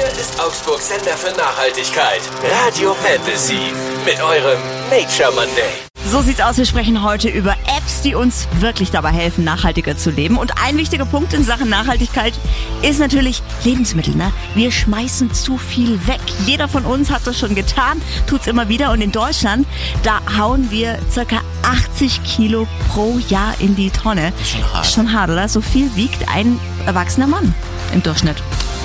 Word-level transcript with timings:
Hier 0.00 0.08
ist 0.18 0.40
Augsburg 0.40 0.80
Sender 0.80 1.14
für 1.14 1.36
Nachhaltigkeit. 1.36 2.22
Radio 2.64 2.94
Fantasy. 2.94 3.70
Mit 4.06 4.18
eurem 4.22 4.58
Nature 4.88 5.30
Monday. 5.30 5.68
So 6.06 6.22
sieht's 6.22 6.40
aus. 6.40 6.56
Wir 6.56 6.64
sprechen 6.64 7.04
heute 7.04 7.28
über 7.28 7.52
Apps, 7.76 8.00
die 8.00 8.14
uns 8.14 8.48
wirklich 8.60 8.90
dabei 8.90 9.10
helfen, 9.10 9.44
nachhaltiger 9.44 9.98
zu 9.98 10.08
leben. 10.08 10.38
Und 10.38 10.54
ein 10.64 10.78
wichtiger 10.78 11.04
Punkt 11.04 11.34
in 11.34 11.44
Sachen 11.44 11.68
Nachhaltigkeit 11.68 12.32
ist 12.80 12.98
natürlich 12.98 13.42
Lebensmittel. 13.62 14.14
Ne? 14.14 14.32
Wir 14.54 14.72
schmeißen 14.72 15.34
zu 15.34 15.58
viel 15.58 16.06
weg. 16.06 16.20
Jeder 16.46 16.66
von 16.66 16.86
uns 16.86 17.10
hat 17.10 17.26
das 17.26 17.38
schon 17.38 17.54
getan, 17.54 18.00
tut's 18.26 18.46
immer 18.46 18.70
wieder. 18.70 18.92
Und 18.92 19.02
in 19.02 19.12
Deutschland, 19.12 19.66
da 20.02 20.22
hauen 20.38 20.70
wir 20.70 20.98
circa 21.10 21.42
80 21.62 22.24
Kilo 22.24 22.66
pro 22.88 23.18
Jahr 23.28 23.54
in 23.58 23.76
die 23.76 23.90
Tonne. 23.90 24.32
Schon 24.50 24.72
hart. 24.72 24.86
Schon 24.86 25.12
hart, 25.12 25.28
oder? 25.28 25.46
So 25.46 25.60
viel 25.60 25.94
wiegt 25.94 26.26
ein 26.34 26.58
erwachsener 26.86 27.26
Mann 27.26 27.54
im 27.92 28.02
Durchschnitt. 28.02 28.42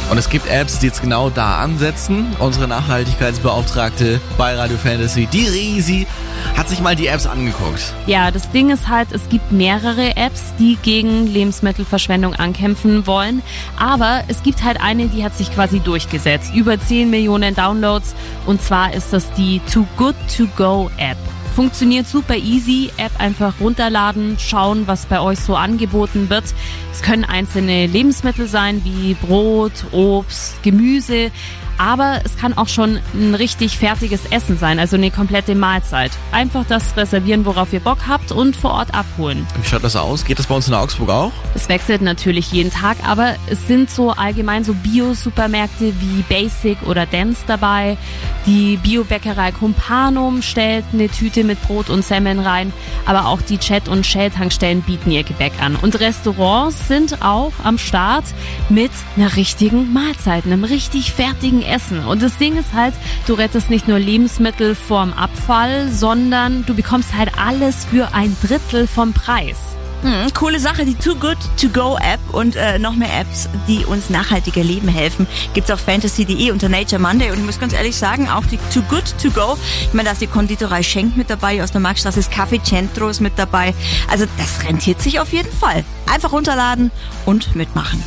Und 0.10 0.18
es 0.20 0.30
gibt 0.30 0.48
Apps, 0.48 0.80
die 0.80 0.88
jetzt 0.88 1.02
genau 1.02 1.30
da 1.30 1.58
ansetzen. 1.58 2.27
Unsere 2.40 2.68
Nachhaltigkeitsbeauftragte 2.68 4.22
bei 4.38 4.55
Radio 4.55 4.77
Fantasy, 4.77 5.27
die 5.32 5.48
Risi, 5.48 6.08
hat 6.55 6.70
sich 6.70 6.80
mal 6.80 6.96
die 6.96 7.08
Apps 7.08 7.26
angeguckt. 7.26 7.94
Ja, 8.05 8.30
das 8.30 8.49
Ding 8.52 8.70
ist 8.70 8.88
halt, 8.88 9.12
es 9.12 9.27
gibt 9.30 9.52
mehrere 9.52 10.16
Apps, 10.16 10.54
die 10.60 10.77
gegen 10.82 11.26
Lebensmittelverschwendung 11.26 12.36
ankämpfen 12.36 13.08
wollen. 13.08 13.41
Aber 13.77 14.23
es 14.27 14.44
gibt 14.44 14.63
halt 14.63 14.80
eine, 14.80 15.08
die 15.08 15.23
hat 15.23 15.36
sich 15.36 15.54
quasi 15.54 15.80
durchgesetzt. 15.80 16.54
Über 16.54 16.80
10 16.80 17.10
Millionen 17.10 17.55
Downloads. 17.55 18.13
Und 18.46 18.62
zwar 18.62 18.94
ist 18.94 19.12
das 19.12 19.32
die 19.34 19.60
Too 19.72 19.88
Good 19.98 20.16
To 20.38 20.46
Go 20.55 20.91
App. 20.98 21.18
Funktioniert 21.55 22.05
super 22.05 22.36
easy. 22.36 22.91
App 22.98 23.14
einfach 23.18 23.54
runterladen, 23.62 24.36
schauen, 24.38 24.88
was 24.88 25.05
bei 25.05 25.22
euch 25.22 25.40
so 25.40 25.55
angeboten 25.55 26.30
wird. 26.30 26.44
Es 26.91 27.02
können 27.02 27.23
einzelne 27.23 27.88
Lebensmittel 27.88 28.48
sein, 28.48 28.82
wie 28.84 29.13
Brot, 29.13 29.86
Obst, 29.94 30.62
Gemüse. 30.63 31.32
Aber 31.77 32.22
es 32.23 32.38
kann 32.38 32.58
auch 32.58 32.68
schon 32.68 32.99
ein 33.13 33.36
richtig 33.36 33.77
fertiges 33.77 34.26
Essen 34.27 34.57
sein, 34.57 34.79
also 34.79 34.96
eine 34.96 35.12
komplette 35.12 35.55
Mahlzeit. 35.55 36.12
Einfach 36.32 36.66
das 36.68 36.96
reservieren, 36.96 37.46
worauf 37.46 37.74
ihr 37.74 37.82
Bock 37.82 37.99
habt 38.07 38.32
und 38.32 38.55
vor 38.55 38.72
Ort 38.72 38.94
abholen. 38.94 39.46
Wie 39.60 39.68
schaut 39.68 39.84
das 39.84 39.96
aus? 39.96 40.24
Geht 40.24 40.40
das 40.40 40.48
bei 40.48 40.55
uns 40.55 40.68
in 40.68 40.74
Augsburg 40.74 41.10
auch? 41.10 41.32
Es 41.54 41.68
wechselt 41.68 42.01
natürlich 42.01 42.51
jeden 42.51 42.72
Tag, 42.72 42.98
aber 43.05 43.35
es 43.48 43.68
sind 43.68 43.90
so 43.90 44.12
allgemein 44.12 44.63
so 44.63 44.74
Bio-Supermärkte 44.74 45.94
wie 45.99 46.24
Basic 46.29 46.77
oder 46.88 47.05
Dance 47.05 47.41
dabei. 47.46 47.98
Die 48.46 48.77
Biobäckerei 48.77 49.51
Kumpanum 49.51 50.43
stellt 50.43 50.85
eine 50.93 51.10
Tüte 51.10 51.43
mit 51.43 51.60
Brot 51.63 51.90
und 51.90 52.05
Semmeln 52.05 52.40
rein, 52.40 52.71
aber 53.05 53.26
auch 53.26 53.41
die 53.41 53.57
Chat- 53.57 53.88
und 53.88 54.05
Shell-Tankstellen 54.05 54.84
bieten 54.84 55.10
ihr 55.10 55.24
Gebäck 55.24 55.54
an. 55.60 55.76
Und 55.76 55.99
Restaurants 55.99 56.88
sind 56.88 57.23
auch 57.23 57.54
am 57.63 57.79
Start 57.79 58.26
mit 58.70 58.91
einer 59.16 59.35
richtigen 59.35 59.91
Mahlzeit, 59.93 60.46
einem 60.46 60.63
richtig 60.63 61.12
fertigen 61.12 61.63
Essen. 61.63 62.05
Und 62.05 62.21
das 62.21 62.38
Ding 62.38 62.55
ist 62.55 62.73
halt, 62.73 62.93
du 63.26 63.34
rettest 63.34 63.71
nicht 63.71 63.88
nur 63.88 63.98
Lebensmittel 63.98 64.75
vorm 64.75 65.13
Abfall, 65.13 65.90
sondern 65.90 66.66
du 66.68 66.75
bekommst 66.75 67.16
halt 67.16 67.31
alles 67.40 67.85
für 67.85 68.13
ein 68.13 68.35
Drittel 68.44 68.85
vom 68.85 69.13
Preis. 69.13 69.75
Hm, 70.06 70.31
coole 70.35 70.59
Sache, 70.59 70.85
die 70.85 70.94
Too 70.94 71.16
Good 71.16 71.38
To 71.59 71.67
Go 71.67 71.97
App 71.97 72.19
und 72.31 72.56
äh, 72.56 72.78
noch 72.78 72.94
mehr 72.94 73.09
Apps, 73.19 73.50
die 73.67 73.85
uns 73.85 74.11
nachhaltiger 74.11 74.61
leben 74.61 74.88
helfen, 74.88 75.25
gibt's 75.56 75.72
auf 75.72 75.79
fantasy.de 75.79 76.51
unter 76.51 76.69
Nature 76.69 77.01
Monday. 77.01 77.31
Und 77.31 77.39
ich 77.39 77.44
muss 77.44 77.59
ganz 77.59 77.73
ehrlich 77.73 77.95
sagen, 77.95 78.29
auch 78.29 78.45
die 78.45 78.59
Too 78.72 78.83
Good 78.88 79.16
To 79.23 79.31
Go, 79.31 79.57
ich 79.81 79.94
meine, 79.94 80.09
da 80.09 80.13
ist 80.13 80.22
die 80.22 80.28
Konditorei 80.28 80.83
Schenk 80.83 81.17
mit 81.17 81.31
dabei, 81.31 81.63
aus 81.63 81.72
der 81.72 81.81
Marktstraße 81.81 82.19
ist 82.19 82.31
Café 82.31 82.63
Centro 82.63 83.07
ist 83.07 83.19
mit 83.19 83.33
dabei. 83.38 83.73
Also 84.07 84.25
das 84.38 84.63
rentiert 84.63 85.01
sich 85.01 85.19
auf 85.19 85.33
jeden 85.33 85.51
Fall. 85.51 85.83
Einfach 86.06 86.31
runterladen 86.31 86.91
und 87.25 87.56
mitmachen. 87.56 88.03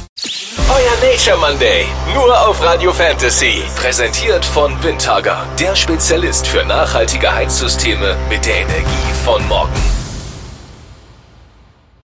Euer 0.69 1.10
Nature 1.10 1.36
Monday. 1.38 1.84
Nur 2.14 2.48
auf 2.48 2.62
Radio 2.62 2.92
Fantasy. 2.92 3.64
Präsentiert 3.74 4.44
von 4.44 4.80
Windhager. 4.84 5.44
Der 5.58 5.74
Spezialist 5.74 6.46
für 6.46 6.64
nachhaltige 6.64 7.34
Heizsysteme 7.34 8.16
mit 8.30 8.46
der 8.46 8.60
Energie 8.60 9.12
von 9.24 9.44
morgen. 9.48 9.97